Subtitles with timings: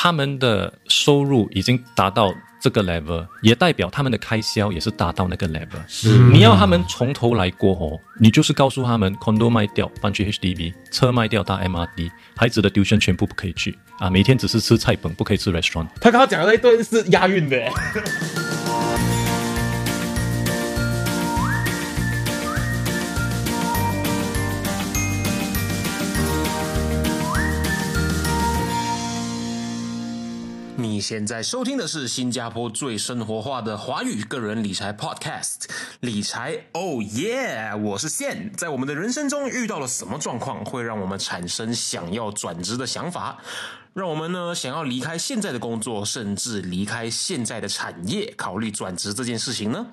[0.00, 6.30] 他们的收入已经达到这个 level，也代表他们的开销也是达到那个 level。
[6.32, 15.88] 你要他们从头来过哦，你就是告诉他们，condo 卖掉搬去 HDB，车卖掉搭 MRT，孩子的 tuition 全部不可以去啊，每天只是吃菜本，不可以吃 restaurant。
[16.00, 17.68] 他刚刚讲的那一段是押韵的。
[30.98, 35.68] 你现在收听的是新加坡最生活化的华语个人理财 Podcast，
[36.00, 37.72] 理财哦耶！
[37.84, 43.38] 我是现，在我们的人生中遇到了什么状况，会让我们产生想要转职的想法？
[43.98, 49.84] 让我们呢想要离开现在的工作，甚至离开现在的产业，考虑转职这件事情呢？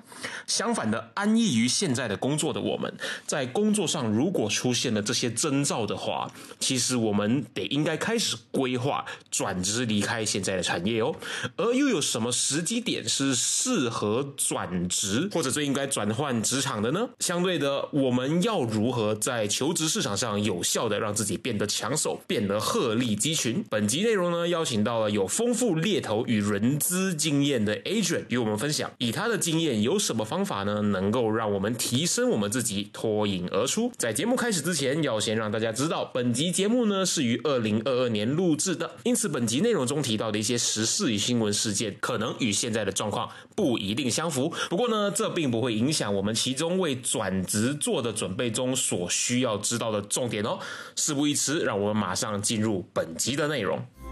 [0.46, 2.96] 相反的，安逸于现在的工作的我们，
[3.26, 11.12] 在工作上如果出现了这些征兆的话，其实我们得应该开始规划转职离开现在的产业哦。
[11.56, 17.08] 而又有什么时机点是适合转职，或者最应该转换职场的呢？
[17.18, 23.64] 相对的，我们要如何在求职市场上有效的让自己变得抢手，变得鹤立鸡群？
[23.68, 23.95] 本集。
[23.96, 33.90] 集内容呢，邀请到了有丰富猎头与人资经验的 Adrian 与我们分享，以他的经验有什么方法呢，能够让我们提升我们自己，脱颖而出。
[33.96, 44.52] 在节目开始之前，要先让大家知道，本集节目呢是于二零二二年录制的，因此本集内容中提到的一些时事与新闻事件，可能与现在的状况不一定相符。
[44.68, 50.58] 不过呢，这并不会影响我们其中为转职做的准备中所需要知道的重点哦。
[50.96, 53.85] 事不宜迟，让我们马上进入本集的内容。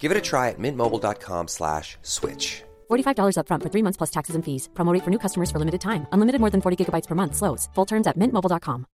[0.00, 2.62] Give it a try at mintmobile.com slash switch.
[2.88, 4.68] $45 upfront for three months plus taxes and fees.
[4.74, 6.06] Promo rate for new customers for limited time.
[6.12, 7.34] Unlimited more than 40 gigabytes per month.
[7.34, 7.68] Slows.
[7.74, 8.86] Full terms at mintmobile.com.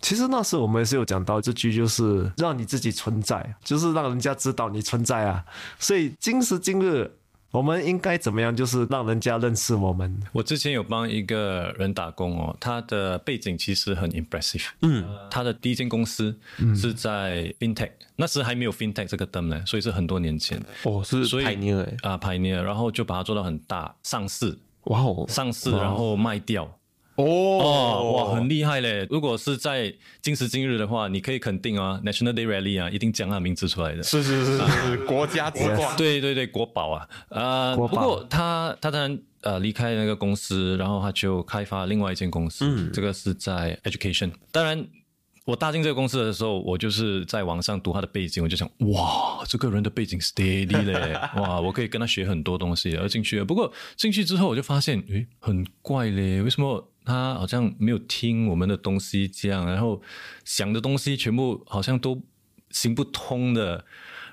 [0.00, 5.44] 其实那时我们也是有讲到这句，就是让你自己存在，就是让人家知道你存在啊。
[5.78, 7.10] 所以今时今日。
[7.55, 8.53] 我们应该怎么样？
[8.53, 10.13] 就是让人家认识我们。
[10.33, 14.65] 我之前有帮一个人打工哦，他的背景其实很 impressive。
[14.81, 16.37] 嗯，他的第一间公司
[16.75, 20.61] 是在 fintech，那时还没有 fintech 这个灯呢，所以是很多年前。
[20.83, 24.57] 哦，是 pioneer 啊，pioneer，然后就把它做到很大，上市。
[24.83, 26.69] 哇哦，上市然后卖掉。
[27.15, 29.07] 哦哇，很厉害嘞！
[29.09, 34.03] 如果是在今时今日的话，你可以肯定啊，National Day Rally 啊，一定讲他名字出来的。
[34.03, 35.95] 是是是是，国家之冠。
[35.95, 37.07] 对对对，国宝啊！
[37.29, 42.65] 呃，不过他他当然呃离开那个公司，然后他就开发另外一间公司。
[42.67, 44.33] 嗯，这个是在 Education。
[44.51, 44.85] 当然，
[45.45, 52.97] 我搭进这个公司的时候，我就是在网上读他的背景，我就想，哇，这个人的背景 steady 嘞， 哇，我可以跟他学很多东西。
[52.97, 56.91] 而进去了，不过进去之后我就发现，诶，很怪嘞，为什么？
[57.05, 60.01] 他好像没有听我们的东西，这样，然后
[60.43, 62.21] 想的东西全部好像都
[62.71, 63.85] 行不通的，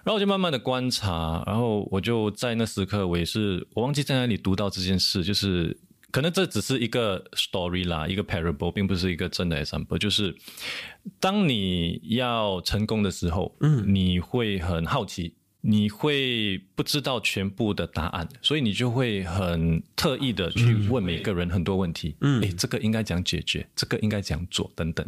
[0.02, 5.78] 然后我就慢慢的观察，然后我就在那时刻，我也是我忘记在哪里读到这件事，就是
[6.10, 10.34] 可能这只是一个 story 啦，一个 parable，并不是一个真的 example，就是
[11.20, 15.36] 当你要成功的时候，嗯，你会很好奇。
[15.64, 22.16] 你会不知道全部的答案，所以你就会很特意的去问每个人很多问题。
[22.20, 23.64] 嗯，诶，这个应该怎样解决？
[23.76, 24.70] 这个应该怎样做？
[24.74, 25.06] 等等。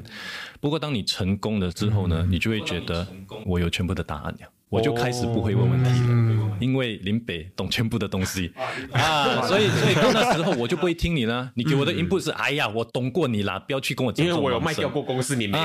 [0.60, 3.06] 不过，当你成功了之后呢，你就会觉得
[3.44, 4.48] 我有全部的答案了。
[4.74, 8.52] 我就开始不会问问题了，因为林北懂全部的东西
[8.90, 11.52] 啊，所以所以到那时候我就不会听你了。
[11.54, 14.26] 你给我的 input 是，哎呀，我懂过你啦，不要去跟我讲。
[14.26, 15.64] 因为我有卖掉过公司，你没有。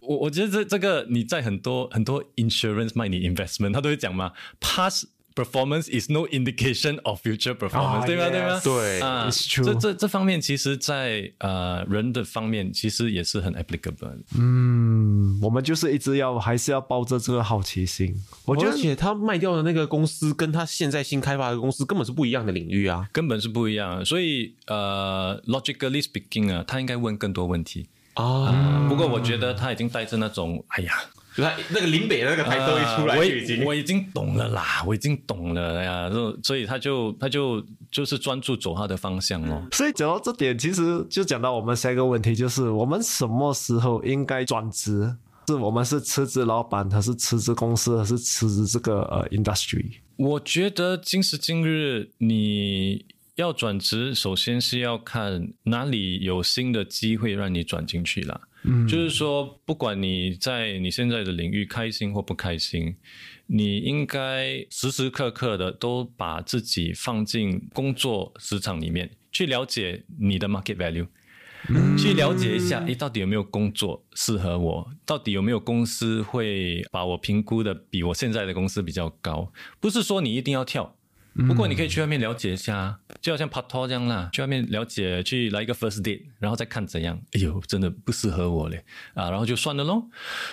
[0.00, 5.06] 我我觉得这这个你在很多很多 insurance 卖你 investment，他都会讲嘛，pass。
[5.40, 8.28] Performance is no indication of future performance，对吗？
[8.28, 8.60] 对吗？
[8.62, 9.30] 对啊，
[9.64, 14.18] 这这这方面，其实，在呃人的方面，其实也是很 applicable。
[14.38, 18.14] 嗯，我们就是一直要还是要抱着这个好奇心。
[18.44, 24.04] 我觉得，且他卖掉的那个公司，跟他现在新开发的公司根本是不一样的领域啊，根本是不一样。
[24.04, 28.86] 所以，呃，logically speaking 啊，他应该问更多问题啊。
[28.88, 30.92] 不过，我觉得他已经带着那种，哎呀。
[31.70, 39.66] 那个林北那个台都一出来，我已经我已经懂了啦，我已经懂了呀，就所以他就他就就是专注走他的方向哦。
[39.72, 45.16] 所以讲到这点，其实就讲到我们下一个问题，就是我们什么时候应该转职，
[45.46, 49.86] 是我们是辞职老板，还是辞职公司，还是辞职这个呃 industry？
[50.16, 53.06] 我觉得今时今日你
[53.40, 58.40] 要转职，首先是要看哪里有新的机会让你转进去了。
[58.64, 62.94] 嗯，就是说，不管你在你现在的领域开心或不开心，
[63.46, 71.06] 你应该时时刻刻的都把自己放进工作职场里面，去了解你的 market value。
[71.98, 74.90] 去了解一下，诶，到底有没有工作适合我？
[75.04, 79.52] 到底有没有公司会把我评估的比我现在的公司比较高？
[79.78, 80.96] 不是说你一定要跳。
[81.46, 87.20] 不过你可以去外面了解一下，就好像拍拖这样啦，去外面了解，去来一个 first date，然后再看怎样。
[87.32, 88.84] 哎呦，真的不适合我嘞
[89.14, 90.08] 啊，然后就算了喽。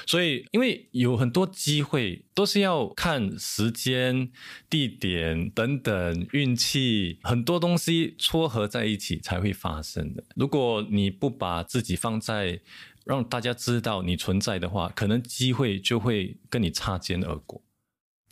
[0.05, 4.31] 所以，因为有很多机会都是要看时间、
[4.69, 10.23] 地点等等运气，很多东西撮合在一起才会发生的。
[10.35, 12.59] 如果你不把自己放在
[13.05, 17.61] 让大家知道你存在的话，可能机会就会跟你擦肩而过。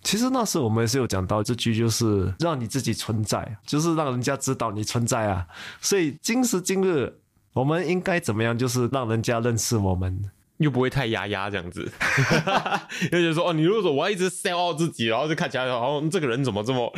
[0.05, 5.47] 其实那时我们也是有讲到这句，就是让你自己存在，就是让人家知道你存在啊。
[5.81, 7.11] 所以今时今日，
[7.53, 8.55] 我们应该怎么样？
[8.55, 10.29] 就是让人家认识我们。
[10.57, 11.81] 又不会太压压这样子，
[13.11, 16.91] 又觉得说哦，你如果说我要一直 sell out 自己，然后就看起来好像这个人怎么这么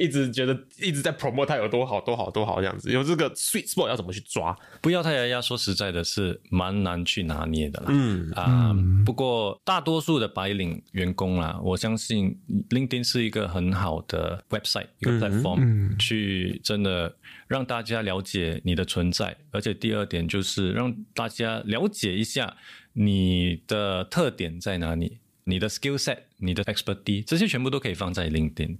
[0.00, 4.56] 一直觉得一直在 promote 他有多好多好多好这样子，有这个 sweet spot 要怎么去抓？
[4.80, 7.86] 不要太压压，说实在的，是蛮难去拿捏的啦。
[7.90, 8.74] 嗯啊，
[9.06, 12.36] 不过大多数的白领员工啦，我相信
[12.70, 17.14] LinkedIn 是一个很好的 website 一个 platform，去真的
[17.46, 22.56] 让大家了解你的存在，而且第二点就是让大家了解一下。
[22.94, 25.18] 你的特点在哪里？
[25.46, 28.78] 你的 skill set、你的 expertise，这些全部都可以放在 LinkedIn。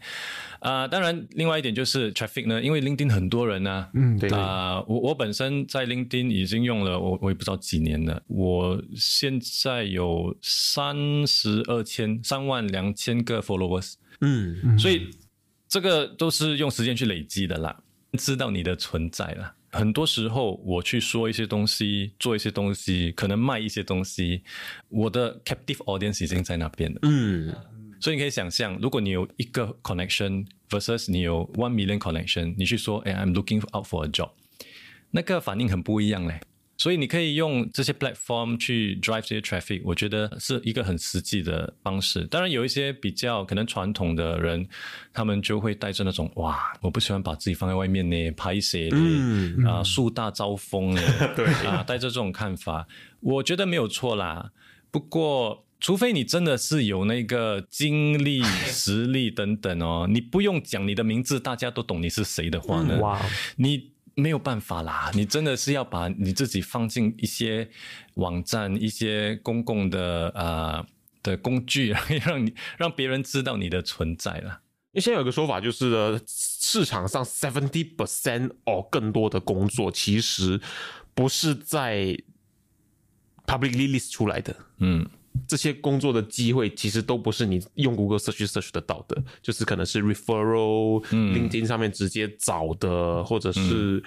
[0.60, 3.86] 啊，当然，另外一点就是 traffic 呢，因为 LinkedIn 很多人呢。
[3.92, 4.30] 嗯，对。
[4.30, 8.22] 啊，我我本身在 LinkedIn 已经用了，我我也不知道几年了。
[8.28, 13.96] 我现在有三十二千、三万两千个 followers。
[14.22, 15.10] 嗯，所以
[15.68, 17.76] 这个都是用时间去累积的啦，
[18.16, 19.54] 知道你的存在了。
[19.74, 24.42] 很多时候，我去说一些东西，做一些东西，可能卖一些东西，
[24.88, 27.00] 我的 captive audience 已经在那边了。
[27.02, 27.52] 嗯，
[28.00, 34.30] 所以你可以想象，如果你有一个 connection versus 你有 one million connection，你去说，哎，I'm looking out for a job，
[35.10, 36.40] 那个反应很不一样嘞。
[36.76, 42.24] 所以你可以用这些 platform 去 drive 这些 traffic，我觉得是一个很实际的方式。
[42.24, 44.66] 当然，有一些比较可能传统的人，
[45.12, 48.96] 他们就会带着那种哇，我不喜欢把自己放在外面呢，拍谁的
[49.68, 51.02] 啊，树大招风呢，
[51.36, 52.86] 对啊，带着这种看法，
[53.20, 54.50] 我觉得没有错啦。
[54.90, 63.24] 不过，除非你真的是有那个精力、实力等等哦，你不用讲你的名字，大家都懂你是谁的话呢，哇，
[63.56, 63.93] 你。
[64.14, 67.68] 没有办法啦，你真的是要把你自己放进一些
[68.14, 70.86] 网站、一些公共的呃
[71.22, 71.94] 的工具，
[72.24, 74.60] 让你让别人知道你的存在了。
[74.92, 80.60] 因为现在有个说法，就是市场上 seventy percent 哦更多的工作，其实
[81.14, 82.16] 不是在
[83.46, 84.56] publicly list 出来的。
[84.78, 85.08] 嗯。
[85.46, 94.02] 这些工作的机会其实都不是你用谷歌 search search 得到的，就是可能是 referral、LinkedIn 上面直接找的，或者是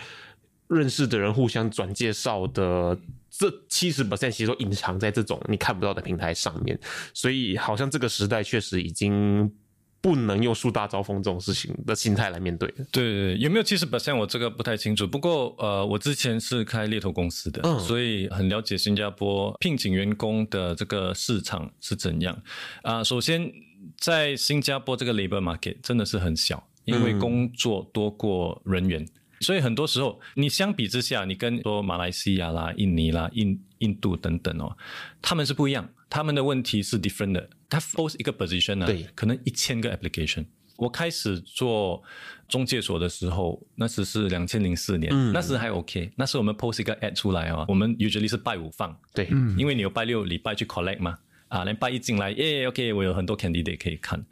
[0.67, 2.97] 认识的人互相转介绍的。
[3.29, 6.79] 这七十 percent 其实都隐藏在这种你看不到的平台上面，
[7.13, 9.51] 所以好像这个时代确实已经。
[9.99, 12.71] 不能用树大招风这种事情的心态来面对。
[12.91, 14.15] 对对，有没有七十 percent？
[14.15, 15.07] 我这个不太清楚。
[15.07, 22.41] 不过呃，我之前是开猎头公司的，所以很了解新加坡聘请员工的这个市场是怎样。
[22.83, 23.51] 啊，首先
[23.97, 29.05] 在新加坡这个 labor market 真的是很小，因为工作多过人员，
[29.41, 34.77] 所以很多时候你相比之下，你跟说马来西亚啦、印尼啦、印印度等等哦，
[35.21, 35.89] 他们是不一样。
[36.09, 40.45] 他们的问题是 different 的，他 post 一个 position 呢，对，可能一千个 application。
[40.77, 42.03] 我开始做
[42.47, 46.11] 中介所的时候，那时是两千零四年，那时还 OK。
[46.15, 54.23] 那时我们 post 一个 ad 出来哦，我们 usually 是拜五放，对，因为你有拜六礼拜去 collect 嘛，啊，连拜一进来，耶，OK，我有很多 candidate 可以看。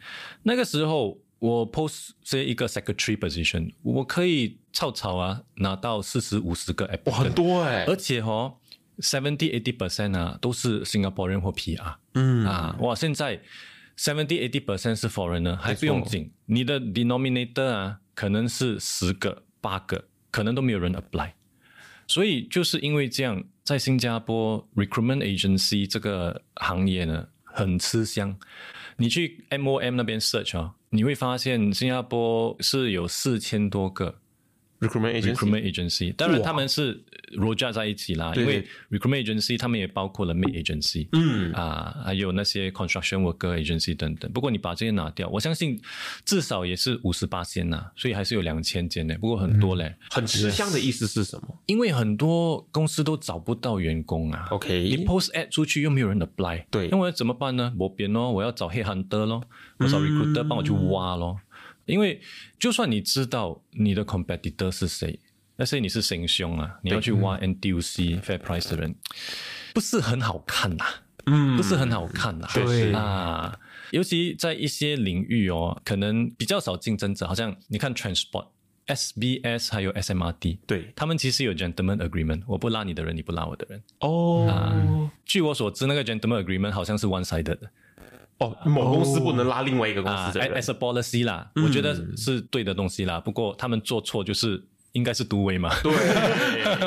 [0.43, 8.57] 那个时候我 post 这一个 secretary position，我可以草草啊拿到四十五十个 app，很多哎，而且哦。
[8.99, 11.95] Seventy eighty percent 啊，都是新加坡人或 PR。
[12.13, 13.41] 嗯啊，哇，现在
[13.97, 16.31] seventy eighty percent 是 foreigner，还不用紧。
[16.45, 21.31] 你的 denominator 啊，可能是十个、八个，可能都没有人 apply。
[22.07, 28.37] 所以就是因为这样，在新加坡 recruitment agency 这个行业呢，很吃香。
[28.97, 34.19] 你去 MOM 那边 search 啊，你会发现新加坡是有四千多个
[34.79, 35.21] recruitment
[35.61, 37.01] agency，当然他们是
[37.37, 44.31] roja 在一起啦，因为 recruitment agency 他们也包括了 maid agency，嗯啊，还有那些 construction worker agency 等等。
[44.31, 45.79] 不过你把这些拿掉，我相信
[46.25, 49.15] 至少也是五十八间呐，所以还是有两千间呢。
[49.19, 51.57] 不过很多嘞，很吃香的意思是什么？
[51.65, 54.47] 因为很多公司都找不到员工啊。
[54.51, 57.73] OK 你 post ad 出去又没有人 apply，对那我要怎么办呢？
[57.77, 59.41] 我边咯，我要找 headhunter 咯，
[59.77, 61.39] 我找 recruiter 帮我去挖咯。
[61.85, 62.21] 因为
[62.59, 65.19] 就算你知道你的 competitor 是谁，
[65.57, 68.95] 那些你是行凶啊，你要去挖 NDC Fair Price 的人，
[69.73, 70.85] 不是很好看呐、
[71.25, 72.93] 嗯，不是很好看呐、对。
[72.93, 73.57] 啊，
[73.91, 78.47] 尤其在一些领域哦，可能比较少竞争者，好像你看 transport。
[78.87, 80.93] SBS 还有 SMRT，对。
[80.95, 83.81] 他们其实有 gentleman agreement，我不拉你的人，你不拉我的人。
[84.01, 85.09] 哦。
[85.25, 87.71] 据我所知，那个 gentleman agreement 好像是 one sided 的
[88.39, 93.19] 哦，某公司不能拉另外一个公啊司的人，as a policy 啦，我觉得是对的东西啦。
[93.19, 94.61] 不过他们做错就是
[94.91, 95.73] 应该是独威嘛。
[95.81, 95.91] 对，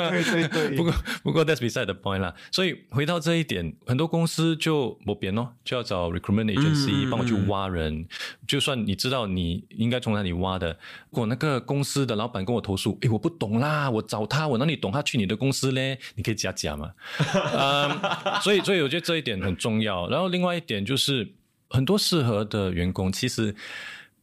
[0.09, 2.33] 对对对，不过不过 that's beside the point 啦。
[2.51, 8.07] 所以回到这一点，很多公司就没边哦，就要找 recruitment agency 帮我去挖人。
[8.47, 10.69] 就算你知道你应该从哪里挖的，
[11.09, 15.97] 如果那个公司的老板跟我投诉，诶，我不懂啦，我找他，我哪里懂他去你的公司嘞？
[16.15, 16.91] 你可以加价嘛。
[17.33, 17.99] 嗯，
[18.41, 20.07] 所以所以我觉得这一点很重要。
[20.09, 21.31] 然后另外一点就是，
[21.69, 23.55] 很多适合的员工其实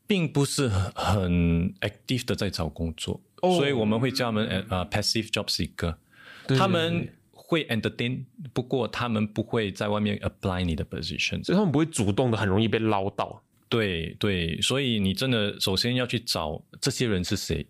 [0.07, 5.95] 并不是很很 active 的在找工作，所以我们会叫他们 passive job seeker。
[6.57, 11.43] 他们会 entertain，不过他们不会在外面 apply 你的 position。
[11.45, 13.43] 所以他们不会主动的，很容易被捞到。
[13.69, 17.67] 对对，所以你真的首先要去找这些人是谁，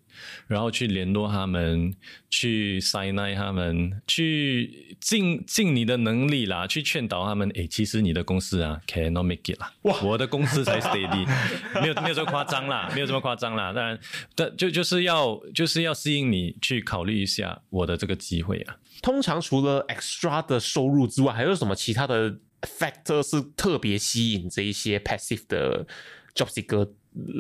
[0.47, 1.95] 然后去联络他们，
[2.29, 7.49] 去 sign 他们，去尽尽你的能力啦，去劝导他们。
[7.55, 9.73] 诶，其实你的公司啊，cannot make it 啦。
[9.83, 11.26] 哇，我的公司才 steady，
[11.81, 13.73] 没有没有这么夸张啦，没有这么夸张啦。
[13.73, 13.99] 当然，
[14.35, 18.76] 但就就是要就是要吸引你去考虑一下我的这个机会啊。
[19.03, 25.87] 通常除了 extra 的收入之外，还有什么其他的 factor 是特别吸引这一些 passive 的
[26.35, 26.89] job seeker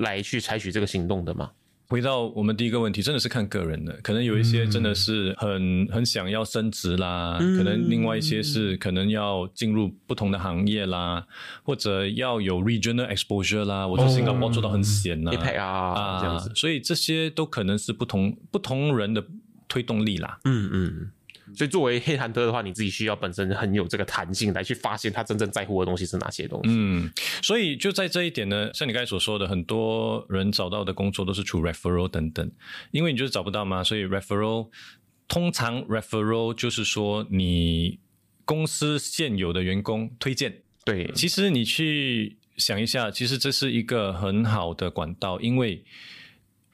[0.02, 1.50] 来去采取这个行动的吗？
[1.88, 11.24] 回到我们第一个问题，真的是看个人的，可能有一些真的是很、很想要升职啦，可能另外一些是可能要进入不同的行业啦，
[11.62, 13.86] 或者要有 regional exposure 啦。
[13.86, 19.24] 我在新加坡做到很闲呐、啊，这样子所以这些都可能是不同不同人的
[19.68, 20.40] 推动力啦。
[20.44, 21.10] 嗯嗯。
[21.54, 26.70] 所以作为黑韩特的话，你自己需要本身很有这个弹性来去发现他真正在乎的东西是哪些东西。
[26.70, 27.10] 嗯，
[27.42, 32.50] 所以就在这一点呢，像你刚才所说的，很多人找到的工作都是出 referral 等等，
[32.90, 34.68] 因为你就是找不到嘛，所以 referral
[35.28, 38.00] 通常 referral 就是说你
[38.44, 40.62] 公司现有的员工推荐。
[40.84, 45.84] 对，其实你去想一下，其实这是一个很好的管道，因为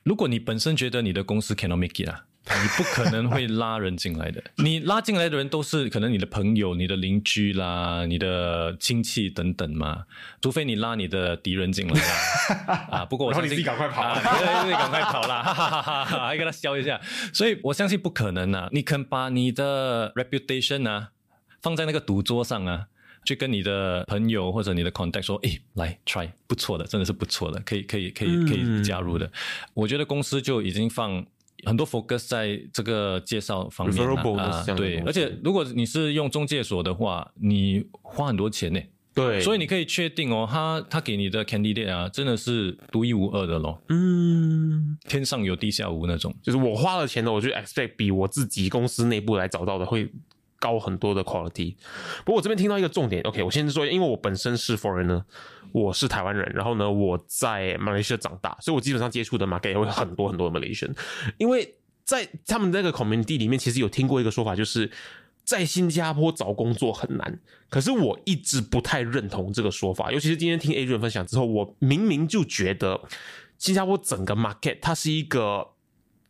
[0.02, 2.26] 如果你本身觉得你的公司 cannot make it 啊。
[2.44, 10.04] 你不可能会拉人进来的， 你拉进来的人都是可能你的朋友、你的邻居啦、你的亲戚等等嘛，
[10.40, 12.86] 除非你拉你的敌人进来啦。
[12.90, 17.00] 啊，不过我然后你相信自己赶快跑啊，对 对，赶快跑啦，哈哈哈哈哈，还跟他笑一下。
[17.32, 21.10] 所以我相信不可能啊，你肯把你的 reputation 啊
[21.60, 22.86] 放在那个赌桌上啊。
[23.24, 29.30] 去跟你的朋友或者你的 contact 说，诶，来 try，不错的，真的是不错的，可以可以可以可以加入的。
[29.74, 31.24] 我觉得公司就已经放
[31.64, 34.06] 很多 focus 在这个介绍方面
[34.38, 38.80] 啊对，而且如果你是用中介所的话，你花很多钱呢。
[39.14, 46.34] 对，所以你可以确定哦，他他给你的 candidate 啊，真的是独一无二的咯，嗯，天上有地下无那种。
[46.42, 50.10] 就是我花了钱的，我就 expect 比我自己公司内部来找到的会
[50.62, 51.74] 高很多的 quality。
[52.24, 55.24] 不过我这边听到一个重点，OK，我先说，因为我本身是 foreigner，
[55.72, 60.96] 我是台湾人，然后呢，我在马来西亚长大，所以我基本上接触的 market 会很多很多的 Malaysian，
[61.38, 64.88] 因为在他们那个 community 里面，其实有听过一个说法，就是。
[65.44, 70.12] 在新加坡找工作很难，可是我一直不太认同这个说法。
[70.12, 73.00] 尤其是今天听 A 君分享之后，我明明就觉得
[73.58, 75.66] 新加坡整个 market 它是一个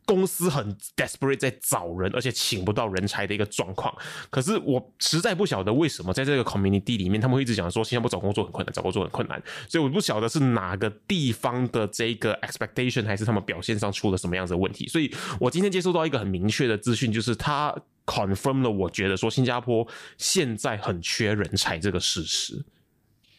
[0.04, 3.94] 公司很 desperate 在找人，而且请不到人才的一个状况。
[4.30, 9.42] 可是我实在不晓得为什么在这个 community 里面，他们会一直讲说新加坡找工作很困难，找工作很困难。
[9.68, 14.88] 所以我不晓得是哪个地方的这个 expectation，还是他们表现上出了什么样子的问题。
[14.88, 19.86] 所以我今天接收到一个很明确的资讯，就是他 confirm 了我觉得说新加坡
[20.18, 22.64] 现在很缺人才这个事实。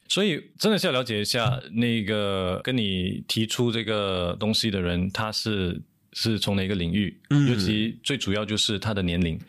[0.08, 5.82] 所以真的是要了解一下那个跟你提出这个东西的人，他是
[6.14, 9.40] 是从哪个领域，尤其最主要就是他的年龄，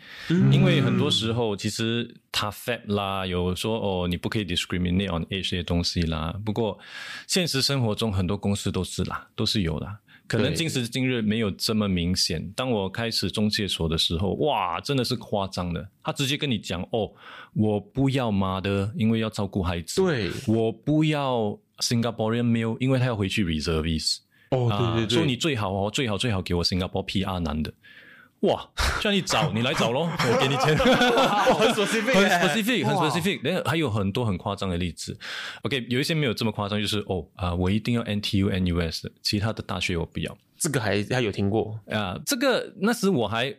[0.50, 6.78] 因为很多时候其实他 fat 啦，有说哦你不可以 discriminate on age 这些东西啦，不过
[7.26, 10.00] 现实生活中很多公司都是啦，都是有啦。
[10.26, 12.50] 可能今时今日没有这么明显。
[12.56, 15.86] 当我开始中介所的时候，哇，真的是夸张的。
[16.02, 17.12] 他直接跟你讲哦，
[17.52, 20.00] 我不要妈的，因为要照顾孩子。
[20.00, 24.20] 对，我不要 Singaporean male，因为他要回去 reservist。
[24.54, 27.72] 哦，对对对，说你最好哦，最好最好给我 Singapore PR 男的。
[28.40, 28.68] 哇，
[29.00, 33.40] 叫你找你来找咯， 我给你钱，很 specific，很 specific，很 specific。
[33.42, 35.18] 然后还有很多很夸张的例子。
[35.62, 40.36] OK，有一些没有这么夸张，就是哦啊，我一定要 NTU、NUS 的，其他的大学我不要。
[40.58, 42.20] 这个还还有听过啊？
[42.26, 43.54] 这个那时我还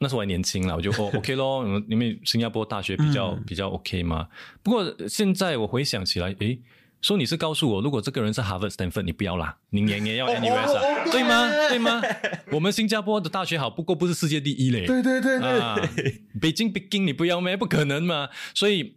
[0.00, 4.26] 那时我还年轻了，我就哦 OK 咯， 因为新加坡大学比较比较 OK 嘛。
[4.64, 6.58] 不过现在我回想起来，诶。
[7.00, 11.48] 说你是告诉我，如果这个人是 Harvard、Stanford，你不要啦，你年年要 NUS 啊，对吗？
[11.68, 12.02] 对吗？
[12.50, 14.84] 我们新加坡的大学好，不过不是世界第一嘞。
[14.88, 17.56] 对对对对，北京、北京你不要咩？
[17.56, 18.28] 不可能嘛。
[18.52, 18.96] 所以，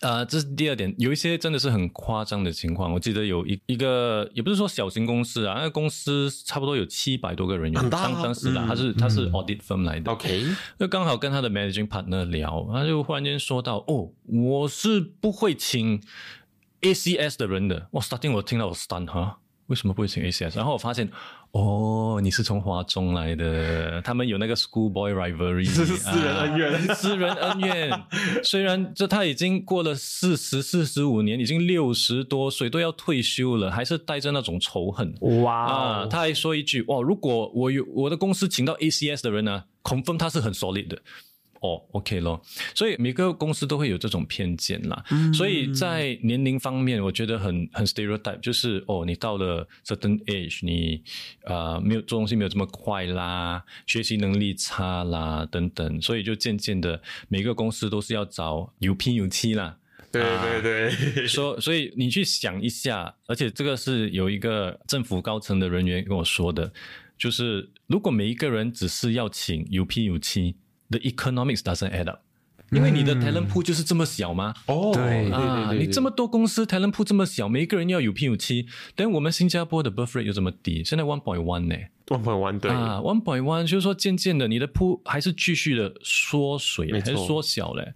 [0.00, 2.92] 呃，这是第二点，有一些真的是很夸张的情况。
[2.92, 10.12] 我记得有一一个，也不是说小型公司啊，那个公司差不多有七百多个人员，当当时的他是他是 audit firm 来的。
[10.12, 10.44] OK，
[10.78, 16.00] 就刚好跟他的 managing partner 聊，他就忽然间说到：“哦，我是不会请。”
[16.84, 19.38] ACS 的人的，哇！starting 我听到我 stun 哈，
[19.68, 20.56] 为什么不会请 ACS？
[20.56, 21.10] 然后我发现，
[21.52, 28.04] 哦，你是从华中来的，他们有那个 schoolboy rivalry，这 是私人恩怨，私人恩怨。
[28.44, 35.14] 虽然这他已经过了四十四十五年，已经六十多岁，都要退休了，还是带着那种仇恨。
[35.42, 36.06] 哇啊！
[36.06, 37.00] 他还说一句，哇！
[37.00, 40.98] 如果我有我的公司请到 ACS 的人呢，confirm 他是很 solid 的。
[41.64, 42.42] 哦，OK 咯，
[42.74, 45.02] 所以每个公司都会有这种偏见啦。
[45.32, 51.02] 所以在年龄方面，我觉得很很 stereotype，就是哦，你到了 certain age，你
[51.44, 59.78] 啊没有做东西没有这么快啦，学习能力差啦等等，所以就渐渐的每个公司都是要找有拼有七啦。
[60.12, 60.90] 对对对，
[61.26, 66.70] 说所以你去想一下，而且这个是有一个政府高层的人员跟我说的，
[67.16, 70.56] 就是如果每一个人只是要请有拼有七。
[70.94, 72.20] The economics doesn't add up，
[72.70, 74.54] 因为你的 talent pool 就是这么小吗？
[74.66, 81.74] 哦，对啊，你这么多公司 talent pool 这么小，每一个人要有 P 有七，但我们新加坡的 birth rate 又这么低，现在 one point one 呢
[82.06, 87.92] ？one point one 对啊，one point one 就是说渐渐的你的 pool 还是继续的缩水，还是缩小嘞。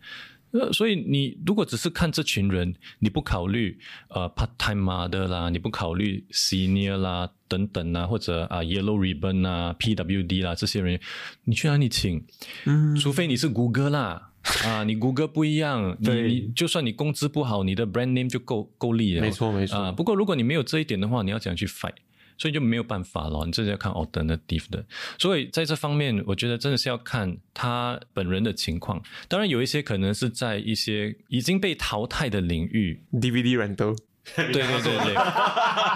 [0.53, 10.99] 呃，所以你如果只是看这群人，你不考虑呃 part time 的啦，你不考虑 senior 啦等等啊，或者啊 yellow ribbon 啊 PWD 啦这些人，
[11.45, 12.25] 你去哪里请？
[12.65, 14.31] 嗯，除非你是谷歌啦，
[14.65, 19.21] 啊，你谷歌不一样，你你就算你工资不好，你的 brand name 就够够力了。
[19.21, 21.95] 没错没错啊，不过如果你没有这一点的话，你要怎样去 fight？
[22.39, 24.85] 所以就没有办法了，你这是要看 alternative 的。
[25.19, 29.03] 所以在这方面，我觉得真的是要看他本人的情况。
[29.29, 33.99] 当然，有一些可能是在一些已经被淘汰的领域，DVD rental。
[34.37, 35.15] 对对对对，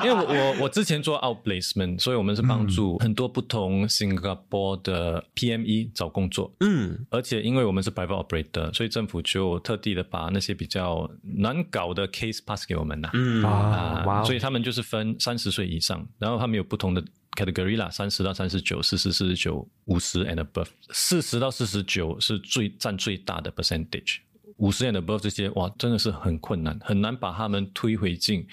[0.04, 6.52] 因为我我之前做 outplacement，所以我们是帮助很多不同新加坡的 PME 找工作。
[6.60, 13.10] 嗯，而且因为我们是 private operator，所以政府就特地的把那些比较难搞的 case pass 给我们呐。
[13.14, 17.02] 嗯啊，所以他们就是分三十岁以上，然后他们有不同的
[17.36, 24.18] category 啦，三十到三十九、四十、四十九、五十 and above，四十到四十九是最占最大的 percentage。
[24.62, 28.46] 五十年的 above 这些哇，真的是很困难，很难把他们推回进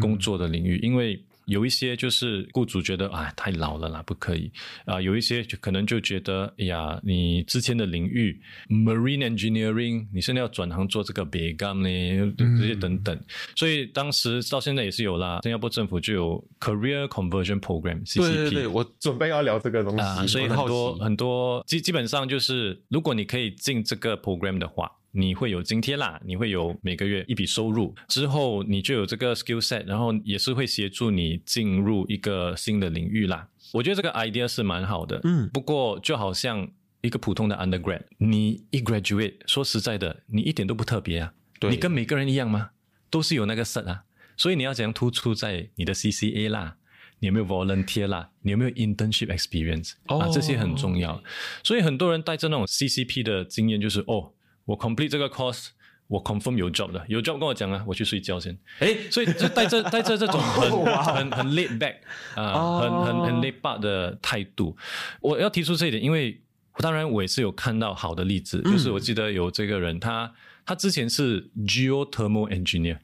[0.00, 4.50] 工作的领域，因为有一些就是雇主觉得啊太老了啦，不可以。
[4.84, 13.20] 啊，有一些就可能就觉得哎呀，你之前的领域 marine engineering，你现在要转行做这个 b e g a m 呢，这些等等，
[13.56, 24.90] 所以当时到现在也是有啦，新加坡政府就有 career conversion program，对对对，我准备要聊这个东西，所以很多很多基基本上就是，如果你可以进这个 program 的话。
[25.16, 33.48] 你会有津贴啦，你会有每个月一笔收入，之后你就有这个 skill set，然后也是会协助你进入一个新的领域啦。
[33.72, 42.72] 我觉得这个 idea 是蛮好的，嗯，不过就好像一个普通的 undergrad，你一 graduate，说实在的，你一点都不特别啊，你跟每个人一样吗？
[43.08, 44.04] 都是有那个 set 啊，
[44.36, 46.76] 所以你要怎样突出在你的 CCA 啦，
[47.20, 51.22] 你有没有 volunteer 啦，你有没有 internship experience 啊，这些很重要。
[51.64, 54.34] 所以很多人带着那种 CCP 的经验，就是哦。
[54.66, 55.68] 我 complete 这个 course，
[56.08, 58.56] 我 confirm 有 job 的，有 job 跟我讲啊，我去睡觉先。
[58.80, 60.70] 哎，所以就带着带着这种很
[61.02, 61.96] 很很 laid back
[62.34, 64.76] 啊，很很很 laid back 的态度。
[65.20, 66.42] 我要提出这一点，因为
[66.78, 70.32] 当然我也是有看到好的例子，就是我记得有这个人，他
[70.64, 72.98] 他之前是 geothermal engineer，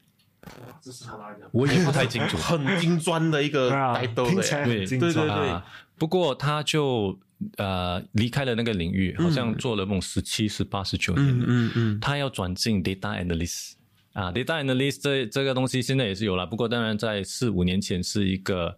[0.81, 5.61] 这是他来的，我也不太清楚， 很金砖的一个带斗的，对对对对。
[5.97, 7.17] 不过他就。
[7.57, 11.45] 呃，离开了那个领域，好像做了梦十七、十八、十九年了。
[11.47, 13.73] 嗯嗯，他要转进 data analyst，
[14.13, 18.77] 啊，data analyst 这这个东西现在也是有了，不过当然在四五年前是一个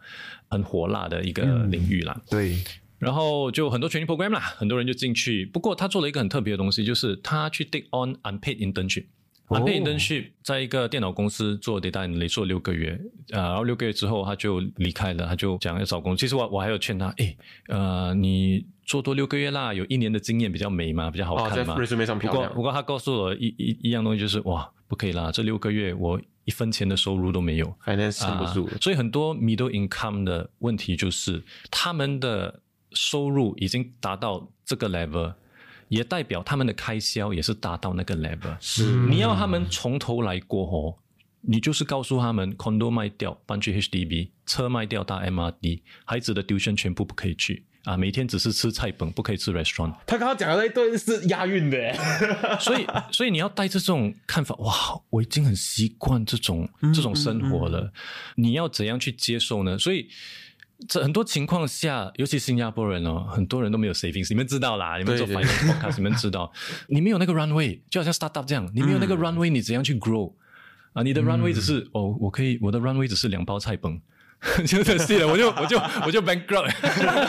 [0.49, 2.21] 很火辣的一个领域啦。
[2.29, 2.63] 对，
[2.99, 5.45] 然后就很多 training program 啦，很多人就进去。
[5.45, 9.05] 不过他做了一个很特别的东西，就是他去 take on unpaid internship。
[9.49, 12.99] Unpaid internship 在一个电脑公司做 data analyst 做六个月，
[13.31, 16.17] 呃，然后六个月之后他就离开了，他就讲要找工作。
[16.17, 21.75] 其实我我还有劝他，诶，呃，你做多六个月啦，有一年的经验比较美嘛，比较好看嘛。
[21.75, 22.43] 在 resume 上漂亮。
[22.47, 28.67] 不过不过他告诉我一一一样东西，就是哇，不可以啦，这六个月我一分钱的收入都没有，还能撑不住。
[28.81, 35.33] 所以很多 middle income 的问题就是他们的收入已经达到这个 level。
[35.87, 38.55] 也代表他们的开销也是达到那个 level。
[38.59, 40.95] 是，你要他们从头来过哦，
[41.41, 49.93] 你就是告诉他们，condo 卖掉，搬去 HDB，车卖掉，搭 MRD，孩子的 tuition 全部不可以去啊，每天只是吃菜本，不可以吃 restaurant。
[50.07, 51.93] 他刚刚讲的那一段是押韵的，
[52.59, 54.73] 所以，所以你要带着这种看法，哇，
[55.11, 57.93] 我已经很习惯这种这种生活了，
[58.35, 59.77] 你要怎样去接受呢？
[59.77, 60.09] 所以。
[60.89, 64.27] 这很多情况下，尤其新加坡人哦，很多人都没有 savings。
[64.29, 66.51] 你们知道啦，你们做 finance podcast，你们知道，
[66.89, 70.33] 你没有那个 runway，就好像 startup 这样，你没有那个 runway，你怎样去 grow
[70.91, 71.01] 啊？
[71.01, 73.99] 你的 runway 只是哦，我可以，我的 runway 只是两包菜崩，
[74.67, 76.73] 就这是了，我就我就我就 bankrupt。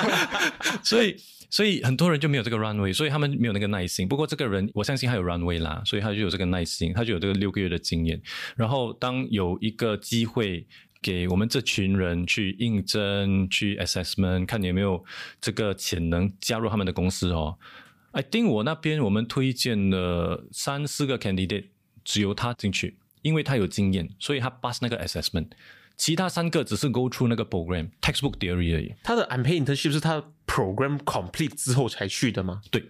[0.83, 1.17] 所以
[1.49, 4.09] 所以很多人就没有这个 runway，所以他们没有那个耐心。
[4.09, 8.21] 不过这个人，我相信他有 runway 啦，所以他就有这个耐心，他就有这个六个月的经验。
[8.57, 10.67] 然后当有一个机会。
[11.03, 15.05] 给我们这群人去应征、去 assessment，看你有没有
[15.41, 17.59] 这个潜能加入他们的公司哦。
[18.13, 21.67] I think 我那边我们推荐了三四个 candidate，
[22.05, 25.49] 只有他进去，因为他有经验，所以他 pass 那个 assessment。
[25.97, 28.95] 其他三个只是 go through 那个 program textbook theory 而已。
[29.03, 32.61] 他的 unpaid internship 是他 program complete 之后才去的吗？
[32.71, 32.85] 对。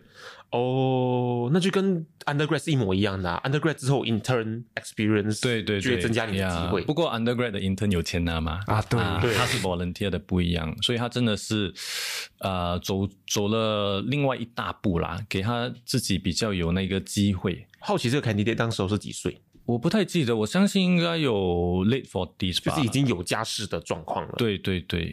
[0.50, 6.82] 哦，那就跟 undergrad 一模一样的啊，undergrad 之后 intern experience，对对，就会增加你的机会。
[6.82, 8.60] 不过 undergrad 的 intern 有钱拿吗？
[8.66, 11.74] 啊，对对，他是 volunteer 的不一样，所以他真的是
[12.38, 17.66] 呃走走了另外一大步啦，给他自己比较有那个机会。
[17.80, 19.40] 好奇这个 candidate 当时是几岁？
[19.64, 24.34] 我不太记得，我相信应该有 late forties 吧，就是已经有家室的状况了。
[24.38, 25.12] 对对对。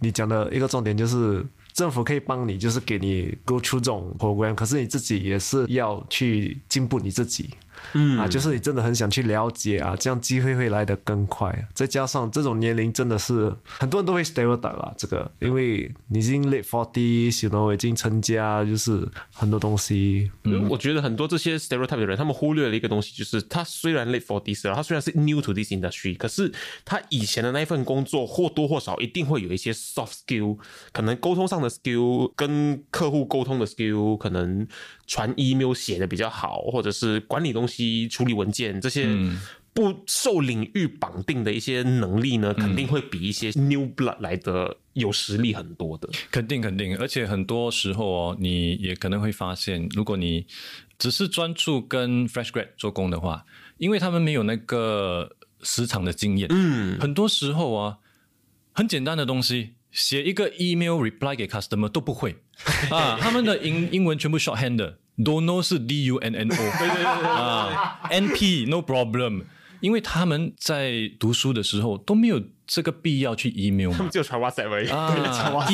[0.00, 7.50] 你讲的一个重点就是政府可以帮你，就是给你 go through 这种 program，可是你自己也是要去进步你自己。
[7.94, 11.68] 嗯啊，就是你真的很想去了解啊，这样机会会来得更快。
[11.74, 20.30] 再加上这种年龄真的是很多人都会 stereotype 啊，这个因为你已经 late forty，然后已经成家，就是很多东西。
[20.44, 26.52] 嗯，我觉得很多这些 stereotype 的人，他们忽略了一个东西，就是他虽然 late forty，他虽然是 new to this industry，可是
[26.84, 30.58] 他以前的那一份工作或多或少一定会有一些 soft skill，
[30.92, 34.66] 可能沟通上的 skill，跟客户沟通的 skill，可能
[35.06, 37.69] 传 email 写的比较好，或者是管理东西。
[38.08, 39.06] 处理文件这些
[39.72, 46.08] 不受领域绑定的一些能力呢，肯定会比一些 new blood 来的有实力很多的。
[46.30, 50.44] 肯定肯定，而且很多时候哦，你也可能会发现，如果你
[50.98, 53.46] 只是专注跟 fresh grad 做工的话，
[53.78, 57.98] 因为他们没有那个时长的经验，嗯，很多时候啊，
[58.72, 62.36] 很简单的东西，写一个 email reply 给 customer 都不会。
[62.90, 64.98] 啊， 他们的英英文全部 shorthand 的。
[65.16, 69.44] Dunno 是 D U N N O， 对对对啊，N P no problem，
[69.80, 74.88] 因为他们在读书的时候都没有这个必要去 email，他们就传 WhatsApp 而已。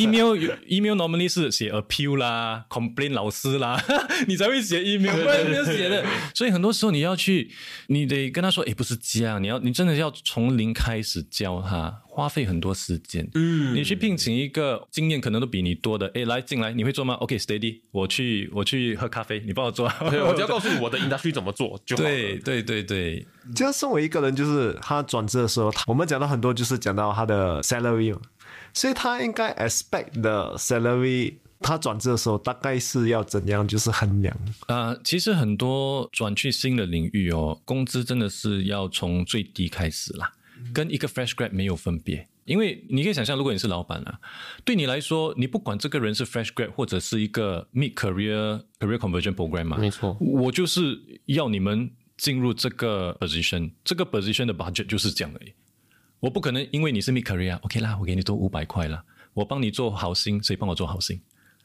[0.00, 0.34] email
[0.66, 3.78] email normally 是写 appeal 啦，complain 老师啦，
[4.26, 6.04] 你才会写 email，不然没有写的。
[6.34, 7.50] 所以很多时候你要去，
[7.88, 13.28] 你得跟他说，诶，不是这样，你要你真的要从零开始教他，花费很多时间。
[13.34, 19.86] 嗯，你去聘请一个经验可能都比你多的，哎，来进来，你会做吗？OK，steady，我去我去喝咖啡，你帮我做。
[20.08, 22.08] 对，我只要 告诉你我的 industry 怎么做就好了。
[22.08, 28.20] 对对对对，就身为一个人，就是他转职的时候，我们讲到很多，就是讲到他的 salary，嘛
[28.72, 34.34] 所以他应该 expect 的 salary，他转职的时候大概是要怎样，就是衡量。
[34.68, 40.32] 啊、其实很多转去新的领域哦，工资真的是要从最低开始啦，
[40.72, 42.28] 跟一个 fresh grad 没有分别。
[42.44, 44.20] 因为你可以想象，如果你是老板啊，
[44.64, 55.52] 对你来说，你不管这个人是 fresh grad 或者是一个 mid career career conversion program 嘛，没错我就是要你们进入这个 position，这个 position 的 budget 就是这样而已。
[56.20, 59.02] 我不可能因为你是 mid career OK 啦，我给你多五百块啦，
[59.34, 61.20] 我帮你做好心，谁帮我做好心？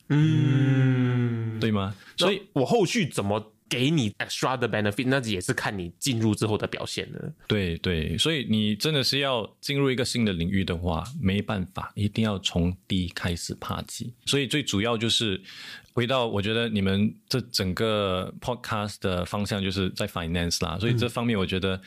[0.10, 1.96] 嗯，对吗？
[2.18, 7.34] 所以我后续怎么给你 extra 的 benefit，那也是看你进入之后的表现的。
[7.48, 14.14] 对对，所以你真的是要进入一个新的领域的话，没办法，一定要从低开始爬起。
[14.26, 15.42] 所以最主要就是
[15.94, 20.78] 回到，我觉得你们这整个 podcast 的方向就是在 finance 啦。
[20.78, 21.82] 所以这方面，我觉得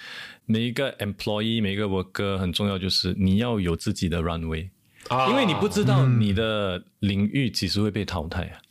[0.46, 4.70] 每一个 employee、每一个 worker 很重要，就是你要有自己的 runway，、
[5.08, 8.62] 啊因为你不知道你的领域几时会被淘汰啊。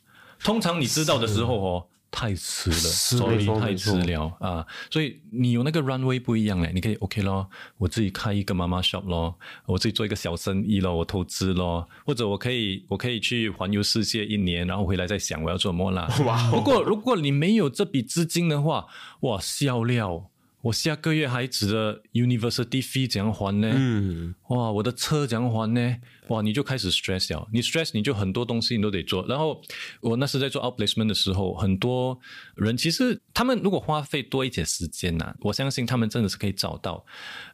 [0.42, 1.86] 通常你知道的时候哦。
[2.16, 4.64] 太迟了，sorry，太迟了啊！
[4.88, 16.08] 所以你有那个 runway 不一样嘞，你可以 OK 咯，我自己开一个妈妈 shop 咯，我自己做一个小生意咯，我投资咯，或者我可以我可以去环游世界一年，然后回来再想我要做什么啦。
[16.24, 16.50] 哇！
[16.52, 18.86] 不过如果你没有这笔资金的话，
[19.22, 20.30] 哇，笑料！
[20.64, 23.70] 我下个月孩子的 university fee 怎样还呢？
[23.76, 25.96] 嗯，哇，我的车怎样还呢？
[26.28, 29.26] 哇，你就开始 stress 了，你 stress 你就很多东西你都得做。
[29.26, 29.60] 然后
[30.00, 32.18] 我那时在做 outplacement 的时候，很多
[32.56, 37.04] 人其实他们如果花费多一点时间呐、我相信他们真的是可以找到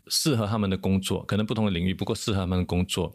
[0.06, 3.12] 适合他们的工作，可能不同的领域，不过适合他们的工作。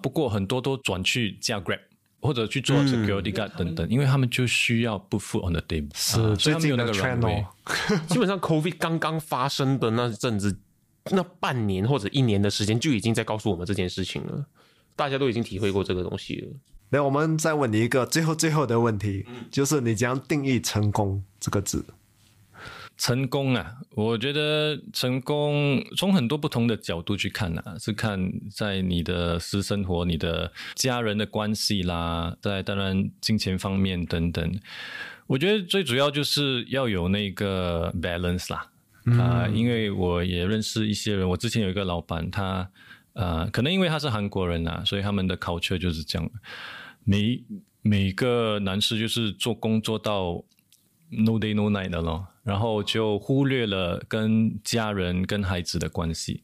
[0.00, 1.80] 不过很多都转去加 Grab。
[2.24, 8.00] 或者去做 security guard 等等，因为他们就需要 put food on the table，是啊所以他们有那个最近的 runway trend 哦。
[8.08, 10.56] 基本上 COVID 刚刚发生的那阵子，
[11.10, 14.46] 那半年或者一年的时间就已经在告诉我们这件事情了，
[14.96, 16.48] 大家都已经体会过这个东西了。
[16.88, 21.84] 那我们再问你一个最后最后的问题，嗯就是你怎样定义成功这个字？
[22.96, 34.60] 成功啊，我觉得成功从很多不同的角度去看啊，是看在你的私生活、你的家人的关系啦，在当然金钱方面等等。
[35.26, 38.70] 我觉得最主要就是要有那个 balance 啦，
[39.18, 42.70] 啊、因为我也认识一些人，我之前有一个老板，他
[43.14, 46.30] 呃，可能因为他是韩国人啊，所以他们的 culture 就是这样，
[47.04, 47.42] 每
[47.82, 50.44] 每个男士就是做工做到
[51.18, 56.42] no day no night 的咯，然后就忽略了跟家人、跟孩子的关系。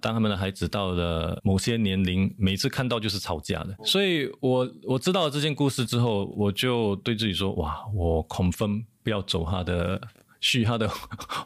[0.00, 3.76] 当他们的孩子到了某些年龄，每次看到就是吵架的。
[3.84, 10.00] 所以我我知道了这件故事之后，我就对自己说：哇，我 confirm 不要走他的。
[10.40, 10.86] 续他的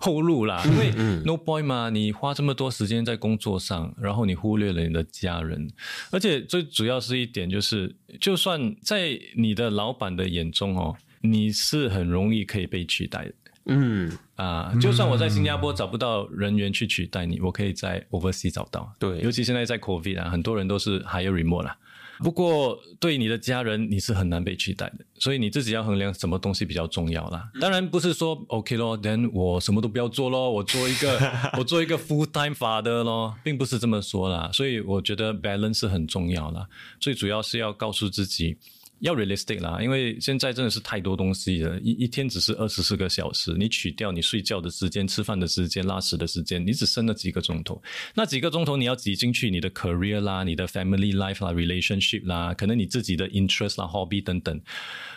[0.01, 0.91] 后路啦， 因为
[1.25, 5.71] no boy 嘛，你花这么多时间在工作上，然后你忽略了你的家人，
[6.11, 13.33] 而且最主要是一点就是，就算在你的老板的眼中哦，你是很容易可以被取代的
[13.67, 14.73] 嗯，啊。
[14.81, 18.93] 就算我在新加坡找不到人员去取代你，我可以在 overseas 找到。
[18.99, 21.77] 对尤其现在在 COVID 啊，很多人都是 hire remote 啦。
[22.21, 27.49] 不过对你的家人，你是很难被取代的，所以你自己要衡量什么东西比较重要啦。
[27.61, 34.51] 当然不是说 OK 咯，then 我什么都不要做咯，我做一个 我做一个 full time father 咯，并不是这么说啦。
[34.53, 36.67] 所以我觉得 balance 是很重要啦，
[36.99, 38.57] 最主要是要告诉自己。
[39.01, 47.81] 要 realistic 啦，因为现在真的是太多东西了，一一天只是二十四个小时，你取掉你睡觉的时间、吃饭的时间、拉屎的时间，你只剩了几个钟头，
[48.15, 54.61] 那几个钟头你要挤进去你的 career 啦、你的 family life 啦、relationship 啦，可能你自己的 interest 啦、hobby 等等，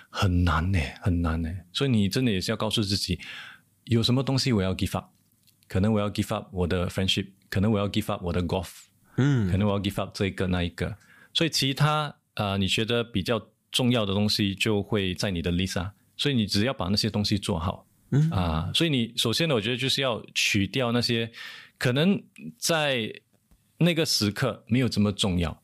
[0.10, 1.50] 很难呢，很难呢。
[1.74, 3.20] 所以你真的也是要告诉自己，
[3.86, 5.08] 有什么东西我要 give up，
[5.68, 8.70] 可能我要 give up 我的 friendship，可能我要 give up 我的 golf，
[9.18, 10.96] 嗯，可能我要 give up 这一个那一个，
[11.34, 13.40] 所以其他呃你觉得比较
[13.72, 21.32] 重要的东西就会在你的 list 啊，所以你只要把那些东西做好，嗯啊，所以你首先呢，我觉得就是要取掉那些
[21.78, 22.22] 可能
[22.58, 23.12] 在
[23.78, 25.62] 那个时刻没有这么重要，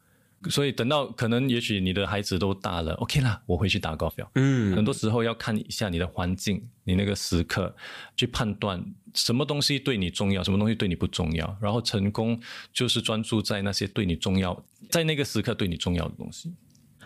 [0.49, 4.23] 所以等到可能也许你的孩子都大了，OK 啦，我会去打高尔夫。
[4.35, 7.75] 嗯，很多时候要看一下你的环境，你那个时刻
[8.15, 11.57] 去判断什么东西对你重要，什么东西对你不重要。
[11.61, 12.39] 然后成功
[12.73, 16.53] 就是专注在那些对你重要，在那个时刻对你重要的东西。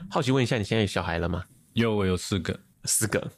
[0.10, 1.44] 好奇问一下，你现在有小孩了吗？
[1.74, 3.32] 有，我有四个，四个。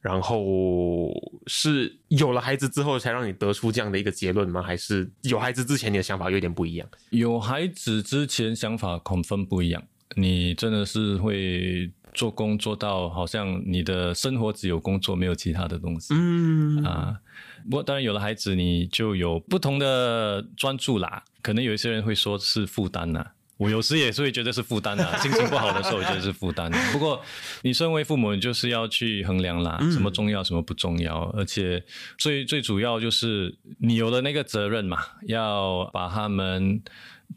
[0.00, 1.10] 然后
[1.48, 4.62] 是有了孩子之后才让你得出这样的一个结论吗？
[4.62, 6.88] 还是有孩子之前你的想法有点不一样？
[7.10, 9.82] 有孩子之前想法恐分不一样，
[10.14, 16.14] 你真的是会做工做到好像你的生活只有工作没有其他的东西。
[16.14, 17.18] 嗯啊，
[17.64, 23.26] 不过当然有了孩子你就有不同的专注啦，可能有一些人会说是负担呐。
[23.58, 26.70] 我有时也是会觉得是负担啊， 心情不好的时候，我觉得是负担。
[26.92, 27.20] 不过，
[27.60, 31.24] 你身为父母，你就是要去衡量啦，什么重要，什么不重要。
[31.36, 31.84] 而且，
[32.16, 36.80] 最最主要就是你有了那个责任嘛，要把他们。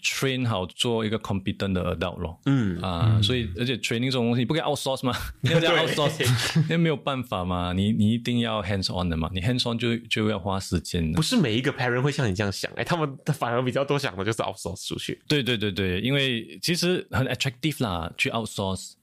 [0.02, 5.14] Train 好做一个 competent 的 adult 咯，嗯啊，所以而且 training 这种东西不可以 outsource 吗？
[5.44, 6.24] 要 outsource，
[6.64, 11.12] 因为没有办法嘛，你你一定要 hands on 的嘛，你 hands on 就就要花时间。
[11.12, 15.22] 不是每一个 parent 会像你这样想，哎，他们反而比较多想的就是 outsource 出去。
[15.28, 18.94] 对对对对，因为其实很 attractive 啦，去 outsource，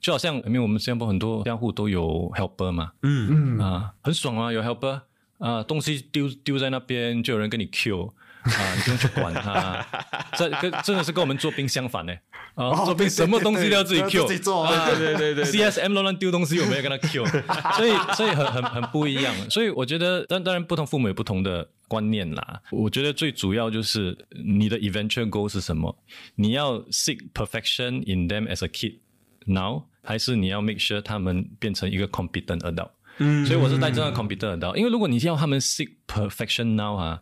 [0.00, 5.00] 就好像因为我们新加坡很多家户都有 helper 嘛，嗯嗯啊，很爽啊，有 helper
[5.38, 8.12] 啊，东西丢丢在那边就有人跟你 Q。
[8.44, 9.84] 啊，你不用去管它，
[10.36, 12.12] 这跟真的是跟我们做兵相反呢。
[12.54, 15.44] 啊，做兵什么东西都要自己 Q，自己做啊，对对对对。
[15.44, 17.24] CSM 乱乱丢东西，我们也跟他 Q，
[17.76, 19.34] 所以所以很很很不一样。
[19.50, 22.60] 所以我觉得，当当然不同父母有不同的观念啦。
[22.70, 25.96] 我觉得最主要就是你的 eventual goal 是什么？
[26.36, 28.98] 你要 seek perfection in them as a kid
[29.46, 32.90] now，还是你要 make sure 他们变成一个 competent adult？
[33.18, 37.20] 嗯，所以我是带这个 competent adult，因为如果你要他们 seek perfection now 啊。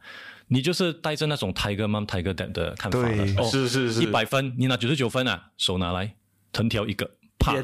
[0.52, 2.98] 你就是带着那种 Tiger Mom Tiger Dad 的看法
[3.38, 6.14] 哦，是是是，一百分，你拿九十九分啊，手拿来，
[6.52, 7.62] 藤条一个，啪，一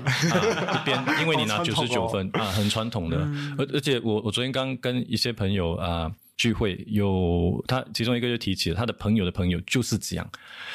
[0.86, 3.18] 边， 因为你拿九十九分啊，很传统的，
[3.58, 10.26] 而而且我我昨天刚跟一些朋友啊聚会，有他其中一个就提起了他的朋友的朋友就是这样，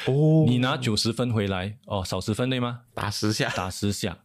[0.06, 2.82] 哦，你拿九十分回来，哦，少十分对吗？
[2.94, 4.16] 打十下，打十下，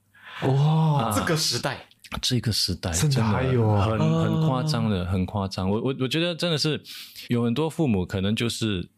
[0.43, 1.88] 哇，这个时代。
[2.22, 5.69] 这个时代真的还有很很夸张的，很夸张。
[5.69, 6.82] 我我我觉得真的是
[7.28, 8.89] 有很多父母可能就是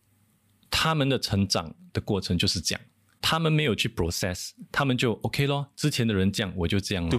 [0.69, 2.82] 他们的成长的过程就是这样，
[3.21, 5.67] 他们没有去 process，他们就 OK 咯。
[5.76, 7.10] 之前的人这样，我就这样了。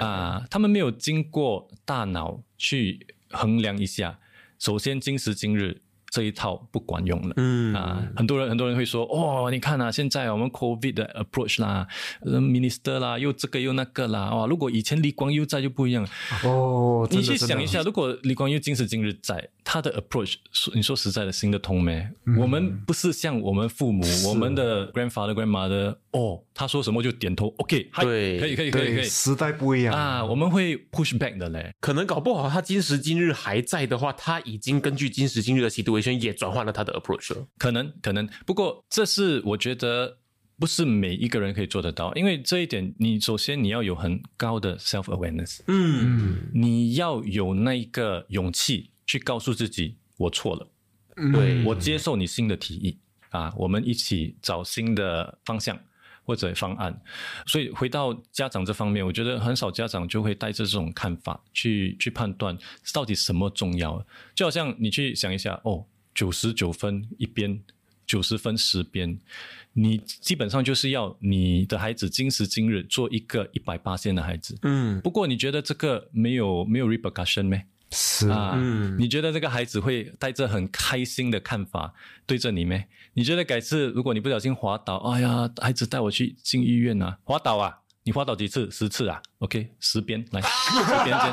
[0.00, 4.18] 啊，他们没有经过大脑去衡量一下。
[4.58, 5.82] 首先，今时今日。
[6.10, 7.72] 这一套不管用了，嗯。
[7.74, 11.86] 啊，很多人很多人会说，哦，你看啊，现在我们 COVID 的 approach 啦
[12.24, 16.06] ，minister 啦，又这个又那个啦，哇，如果以前李光佑在就不一样。
[16.44, 17.06] 哦。
[17.10, 20.34] 你去想一下，如果李光佑今时今日在，他的 approach，
[20.74, 22.08] 你说实在的，行得通没？
[22.38, 29.94] 我们不是像我们父母，我们的 grandfather grandmother，哦，他说什么就点头，OK，对，可以可以可以可以，时代不一样。
[29.94, 36.20] 啊，我们会 push back 的嘞，可能搞不好他今时今日还在的话，他已经根据今时今日的 situation。
[36.20, 40.18] 也转换了他的 approach 了，可能可能，不过这是我觉得
[40.58, 50.68] 不是每一个人可以做得到，因为这一点，你首先你要有很高的 self awareness，嗯，你要有那个勇气去告诉自己我错了，
[51.32, 52.96] 对我接受你新的提议
[53.30, 55.76] 啊，我们一起找新的方向。
[56.22, 56.96] 或者方案，
[57.44, 62.56] 所以回到家长这方面，我觉得很少家长就会带着这种看法去去判断
[62.92, 64.06] 到底什么重要。
[64.32, 67.60] 就好像你去想一下，哦，九十九分一边，
[68.06, 69.18] 九十分十边，
[69.72, 74.56] 你基本上就是要你的孩子今时今日做一个一百八线的孩子。
[74.62, 77.64] 嗯，不过你觉得这个没有没有 repercussion 没？
[77.92, 78.56] 是啊，
[78.98, 81.92] 你觉得这个孩子会带着很开心的看法
[82.24, 82.86] 对着你没？
[83.14, 88.70] 你觉得改次如果你不小心滑倒，哎呀，孩子带我去进医院啊，滑倒啊，你滑倒几次？
[88.70, 91.32] 十次啊？OK，十边来，十遍先。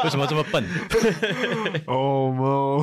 [0.04, 0.64] 为什么这么笨？
[1.86, 2.82] 哦，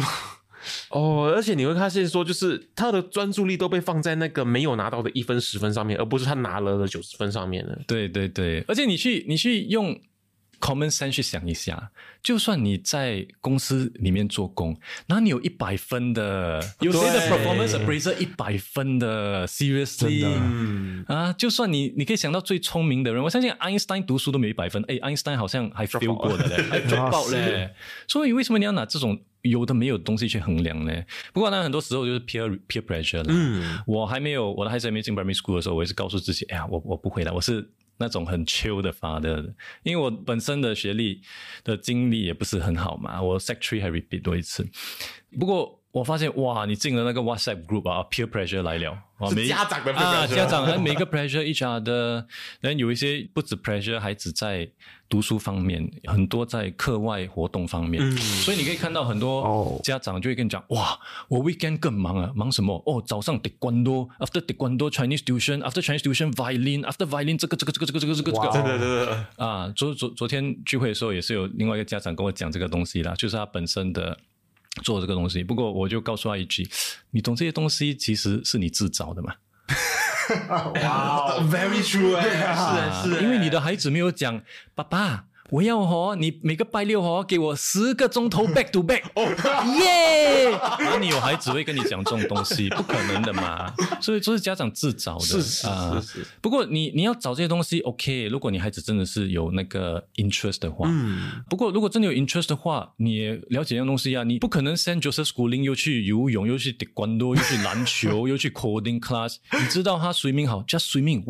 [0.90, 7.80] 哦，而且你会发现说，就是他的专注力都被放在那个没有拿到的一分、十分上面，而不是他拿了的九十分上面了。
[7.88, 10.00] 对对对，而且你去你去用。
[10.60, 11.92] Common sense 去想一下，
[12.24, 20.26] 就算你在公司里面做工，那你有一百分的，有谁的 performance appraiser 一百分的，seriously
[21.08, 21.34] 啊？
[21.34, 27.74] 就算你，你可以想到最聪明的人，我相信 Einstein 读书都没一百分，哎，Einstein 好像还 fail 过的嘞， 还 drop 嘞。
[28.08, 31.04] 所以为什么你要拿这种有的没有东西去衡量呢？
[31.34, 33.26] 不过呢，很多时候就是 peer peer pressure 了。
[33.28, 37.70] 嗯，我还没有我的孩子还没进 primary school 的时候，我也是告诉自己，哎呀，我我不会的，我是。
[37.98, 39.54] 那种很 chill 的发的，
[39.84, 41.22] 因为我本身的学历
[41.64, 44.68] 的经历也不是很好嘛，我 secretary 还 repeat 多一次。
[45.40, 48.98] 不过我发现哇，你进了那个 WhatsApp group 啊，peer pressure 来了，
[49.30, 49.94] 是家长的
[50.28, 52.26] 家长每个 pressure each other，
[52.60, 54.70] 然后有一些不止 pressure 孩子在
[55.08, 58.12] 读书方面，很多在课外活动方面，
[58.44, 62.76] 所以你可以看到很多家长就会跟你讲，哇，我 weekend 更忙啊，忙什么？
[62.86, 74.18] 哦，早上 taekwondo，after taekwondo Chinese tuition，after Chinese tuition violin，after violin 这个这个这个这个这个这个这个，对对对对，啊，昨昨昨天聚会的时候也是有另外一个家长跟我讲这个东西啦，就是他本身的。
[74.84, 76.68] 做这个东西，不过我就告诉他一句：，
[77.12, 79.34] 你懂这些东西其实是你自找的嘛？
[80.50, 84.42] 哇，very true，是是，因为你的孩子没有讲，
[84.74, 85.26] 爸爸。
[85.52, 89.04] 我要哦，你每个拜六哦，给我十个钟头 back to back，
[89.80, 90.52] 耶！
[90.80, 93.72] 那你有孩子会跟你讲这种东西，不可能的嘛。
[94.02, 95.68] 所以这是家长自找的，是是
[96.02, 96.26] 是。
[96.42, 98.28] 不过你你要找这些东西，OK。
[98.28, 101.44] 如果你孩子真的是有那个 interest 的话，嗯。
[101.48, 109.36] 不过如果真的有 interest 的话，你也了解一样东西啊，你不可能 send Joseph Schooling 又去游泳，又去 taekwondo，又去篮球，又去 coding class。
[109.52, 111.24] 你知道他 swimming 好，just swimming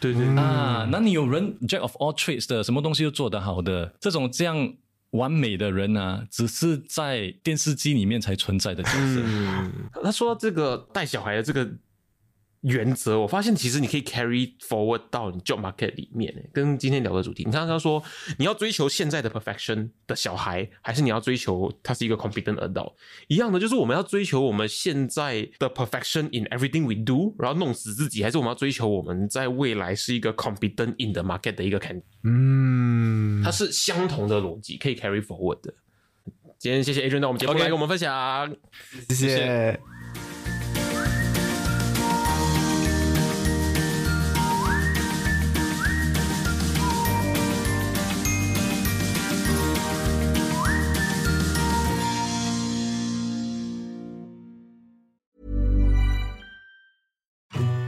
[0.00, 4.74] 对对啊，那你有人 Jack of all trades 的，什么东西都做得好的，这种这样
[5.10, 9.22] 完美的人啊，只是在电视机里面才存在的角色。
[10.02, 11.68] 他说这个带小孩的这个。
[12.62, 17.44] 原则，我发现其实你可以 carry forward 到你 job market 里面，跟今天聊的主题。
[17.44, 18.02] 你刚刚说
[18.38, 22.92] 你要追求现在的 perfection 的小孩，还是你要追求他是一个 competent adult？
[23.26, 32.00] 一样的，就是我们要追求我们现在的 perfection in everything we do，然后弄死自己，还是我们要追求我们在未来是一个 competent in the market 的一个 can？
[32.22, 35.74] 嗯，它是相同的逻辑，可以 carry forward 的。
[36.58, 38.54] 今天谢谢 Adrian 到我们节目来跟我们分享，
[39.08, 39.80] 谢谢。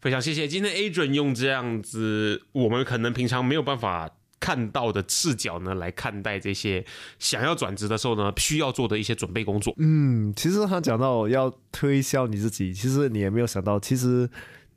[0.00, 6.82] 非常谢谢今天 Adrian 用这样子我们可能平常没有办法看到的视角呢来看待这些
[7.18, 9.74] 想要转职的时候呢需要做的一些准备工作。
[9.76, 14.26] 嗯，其实他讲到要推销你自己，其实你也没有想到，其实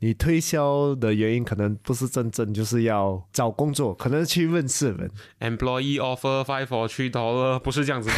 [0.00, 5.10] 你推销的原因可能不是真正就是要找工作，可能是去认识人。
[5.40, 8.10] Employee offer five or three dollar，不是这样子，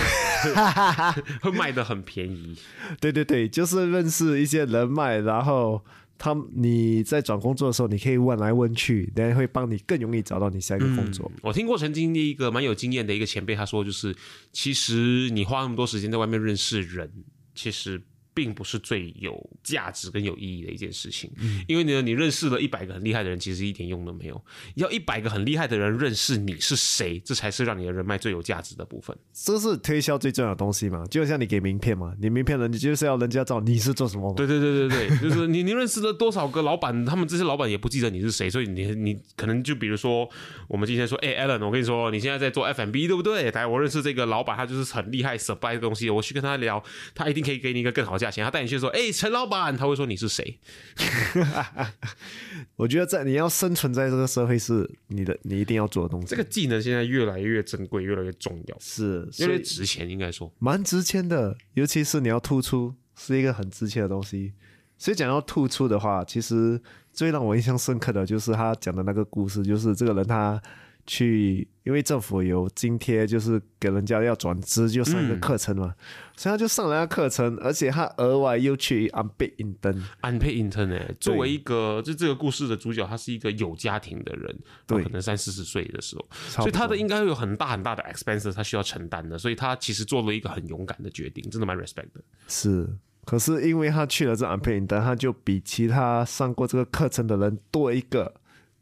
[1.40, 2.57] 会卖的很便宜。
[3.00, 5.80] 对对对，就是认识一些人脉，然后。
[6.19, 11.31] 他，你在找工作的时候，你可以问来问去，人家会帮你更容易找到你下一个工作。
[11.43, 14.14] 我听过曾经的一个蛮有经验的一个前辈，他说，就是
[14.53, 17.11] 其实你花那么多时间在外面认识人，
[17.55, 18.03] 其实。
[18.37, 21.30] 并不是最有价值跟有意义的一件事情，
[21.66, 24.39] 因为呢，你认识了一百个很厉害的人，其实一点用都没有。
[24.74, 29.16] 要一百个很厉害的人认识你是谁，这才是让你的人脉最有价值的部分。
[29.32, 31.03] 这是推销最重要的东西嘛？
[31.07, 34.34] 就像你给名片嘛，你名片人，你就是要人家知道你是做什么。
[34.34, 40.28] 对对对对对，就是你你认识了多少个老板，他们这些老板也不记得你是谁，所以你你可能就比如说，
[40.68, 43.51] 我们今天说，哎，Alan，我跟你说，你现在在做 FMB 对不对？
[43.53, 46.82] 来，我认识这个老板，他就是很厉害，supply 的东西，我去跟他聊，
[47.14, 48.45] 他一定可以给你一个更好价钱。
[48.45, 49.11] 他带你去说，哎。
[49.16, 50.59] 陈老板，他会说你是谁？
[52.77, 56.27] 我觉得在你要生存在这个社会，是你的你一定要做的东西。
[56.27, 61.57] 这个技能现在越来越珍贵，越来越重要，是越来越值钱，应该说蛮值钱的。
[61.72, 64.53] 尤其是你要突出，是一个很值钱的东西。
[64.99, 66.79] 所以讲到突出的话，其实
[67.14, 70.61] 最让我印象深刻的就是他讲的那个故事，就是这个人他。
[71.07, 75.94] 去，因为政府有津贴，就是给人家要转资就上一个课程嘛，
[76.36, 86.26] 所以他就上了那课程，而且他额外又去 unpaid intern，unpaid intern 哎，作为一个就这个故事的主角，他是一个有家庭的人，对，可能三四十岁的时候，
[86.62, 92.20] 所以他的应该会有很大很大的 expenses，他需要承担的，所以他其实做了一个很勇敢的决定，真的蛮 respect 的。
[92.48, 92.88] 是，
[93.24, 98.34] 可是因为他去了这 unpaid intern，他就比其他上过这个课程的人多一个。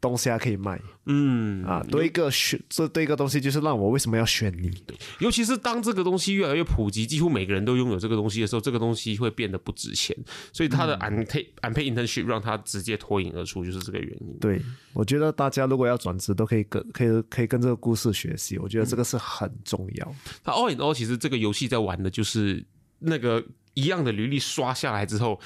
[0.07, 0.79] 东西还可以卖。
[1.07, 4.71] 嗯啊，多一个选，这多一个东西就是让我为什么要选你？
[5.19, 10.17] 尤其是当这个东西越来越普及，几乎每个人都拥有这个东西的时候，这个东西会变得不值钱。
[10.51, 14.39] 所以他的 unpaid unpaid internship 让他直接脱颖而出，就是这个原因。
[14.39, 14.59] 对，
[14.93, 20.15] 我觉得大家如果要转职，都可以跟可以可以跟这个故事学习，我觉得这个是很重要。
[20.43, 22.65] 那 all in all，其实这个游戏在玩的就是
[22.99, 23.43] 那个
[23.75, 25.39] 一样的履历刷下来之后，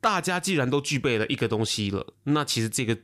[0.00, 2.96] 大家既然都具备了一个东西了，那其实这个。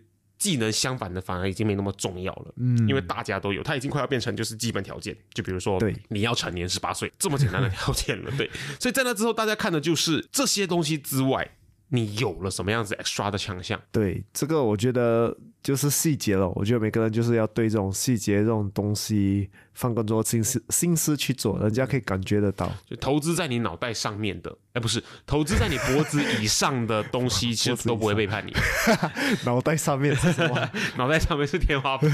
[0.45, 11.53] 技能相反的反而已经没那么重要了，嗯，因为大家都有，它已经快要变成就是基本条件，就比如说，对，你要成年十八岁这么简单的条件了，对，所以在那之后，大家看的就是这些东西之外，
[11.89, 13.81] 你有了什么样子 extra 的强项？
[13.91, 15.35] 对，这个我觉得
[15.65, 19.51] 就是细节了，我觉得每个人就是要对这种细节这种东西。
[19.75, 22.71] 放更多心思心思去做，人家可以感觉得到。
[22.89, 28.53] 就投资在你脑袋上面的，哎，不是投资在你脖子以上的东西，其实都不会背叛你。
[29.45, 30.71] 脑袋上面是什么？
[30.97, 32.09] 脑袋上面是天花板。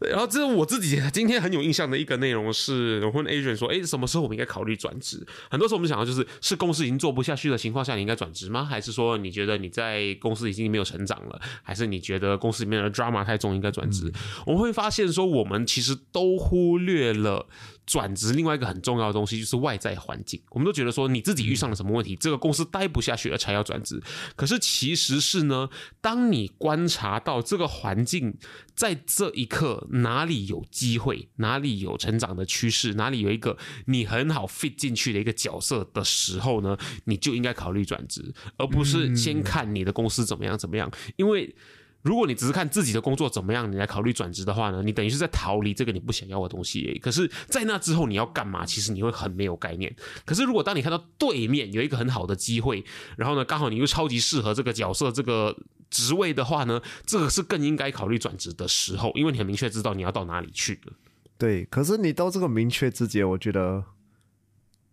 [0.00, 5.26] 然后这是我自己今天很有印象的一个内容是，我问 agent 说，哎，什么时候我们应该考虑转职？
[5.50, 8.66] 很多时候我们想到就是，是公司已经做不下去的情况下，你应该转职吗？
[8.66, 11.40] 还是说你觉得你在公司已经没有成长了？
[11.62, 14.12] 还是你觉得公司里面的 drama 太重，应该转职？
[14.46, 15.38] 我们会发现说我。
[15.38, 17.46] 我们其实都忽略了
[17.88, 20.38] 转职另外一个很重要的东西，就是外在环境。
[20.50, 23.98] 我们都觉得说你自己遇上了什么问题，这个公司待不下去了才要转职。
[24.36, 25.70] 可是其实是呢，
[26.02, 28.36] 当你观察到这个环境
[28.74, 36.76] 在这一刻哪里有机会，哪里有成长的趋势，哪里有一个你很好 fit 进去的一个角色的时候呢，
[37.06, 41.56] 你就应该考虑转职，而不是先看你的公司怎么样怎么样，因为。
[42.02, 46.98] 如果你只是看自己的工作怎么样，你来考虑转职的话呢，你等于是在逃离这个你不想要的东西。
[47.02, 48.64] 可是，在那之后你要干嘛？
[48.64, 49.94] 其实你会很没有概念。
[50.24, 52.84] 可是，如果当你看到对面有一个很好的机会，
[53.16, 55.56] 然后呢，刚好你又超级适合这个角色、这个
[55.90, 60.92] 职位的话呢，这个是更应该考虑转职的时候，因为你很明确知道你要到哪里去了。
[61.36, 63.84] 对，可是你到这个明确之节，我觉得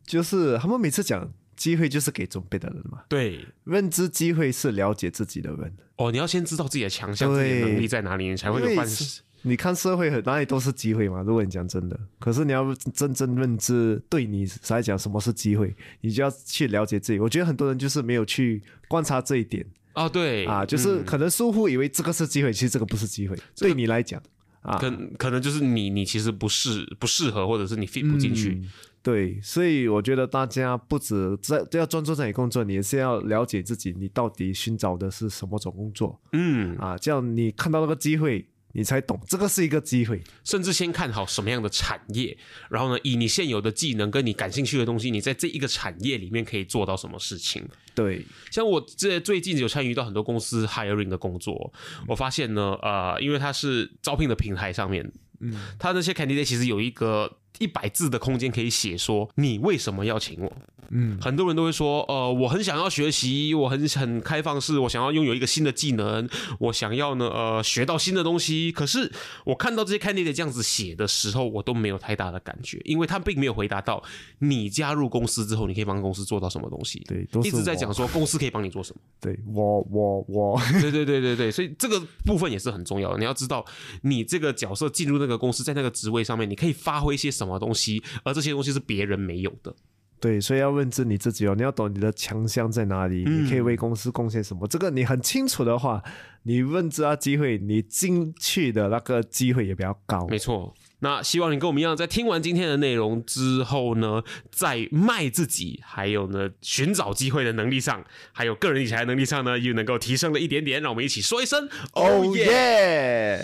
[0.05, 1.31] 就是他们每次讲。
[1.55, 3.03] 机会就是给准备的人嘛。
[3.07, 5.73] 对，认知机会是了解自己的人。
[5.97, 9.05] 哦，你要先知道自己的强项、自己的能力在哪里，你才会有办法。
[9.43, 11.21] 你看社会哪里都是机会嘛。
[11.21, 17.19] 如果你讲真的，可是你要真正认知，对你来讲什么是机会，你就要去了解自己。
[17.19, 20.09] 我觉得很多人就是没有去观察这一点啊。
[20.09, 23.37] 对啊，就是可能疏忽以为这个是机会，其实这个不是机会。
[23.55, 24.19] 对你来讲
[24.61, 28.59] 啊，可可能就是你你其实不适不适合，或者是你 fit 不进去。
[29.05, 36.19] 对，所以我觉得大家不止在要专注在你工作，你也是要了解自己，你到底寻找的是什么种工作。
[36.33, 38.49] 嗯，啊，这样你看到那个机会。
[38.77, 42.37] 你才懂，这个是一个机会，甚至先看好什么样的产业，
[42.69, 47.65] 然后呢，以你现有的技能跟你感兴趣的东西，你在这一个产业里面可以做到什么事情？
[47.95, 51.71] 对，像我这最近有参与到很多公司 hiring 的工作，
[52.05, 60.51] 我发现呢，呃，因为它是招聘的平台上面，嗯，它那些 candidate 其实有一个一百字的空间可以写说你为什么要请我。
[60.91, 66.29] 嗯，很多人都会说，呃，我很想要学习，我很很开放式，我想要拥有一个新的技能，
[66.59, 68.71] 我想要呢，呃，学到新的东西。
[68.71, 69.11] 可是
[69.45, 74.01] 我看到这些 candidate 这样子写的时候，我都没有太大的感觉，因为他并没有回答到
[74.37, 77.03] 你加入公司之后，你可以帮公司做到什么东西。
[77.07, 79.01] 对，一直在讲说公司可以帮你做什么。
[79.19, 83.17] 对我，我，我，对对对对对，所以这个部分也是很重要的。
[83.17, 83.65] 你要知道，
[84.03, 89.75] 你这个角色进入那个公司，在那个职位上面，你可以发挥一些什么东西，而这些东西是别人没有的。
[90.17, 94.65] 对，所以要认知你自己哦，你要懂你的强项在哪里，你可以为公司贡献什么。
[94.67, 96.01] 这个你很清楚的话，
[96.43, 100.25] 你认知到机会，你进去的那个机会也比较高。
[100.27, 110.81] 没错，那希望你跟我们一样，在听完今天的内容之后呢，在卖自己，还有呢寻找机会的能力上，还有个人理财能力上呢，又能够提升了一点点。
[110.81, 113.43] 让我们一起说一声：Oh yeah！